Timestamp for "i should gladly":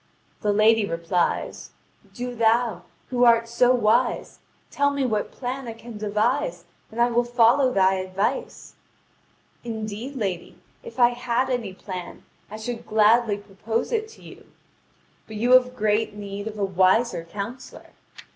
12.49-13.37